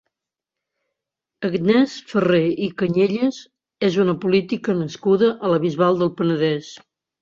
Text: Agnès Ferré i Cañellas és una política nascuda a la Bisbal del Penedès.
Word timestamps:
Agnès 1.49 1.99
Ferré 2.15 2.41
i 2.69 2.71
Cañellas 2.83 3.45
és 3.93 4.03
una 4.09 4.19
política 4.27 4.79
nascuda 4.83 5.35
a 5.39 5.57
la 5.57 5.65
Bisbal 5.69 6.05
del 6.05 6.17
Penedès. 6.21 6.77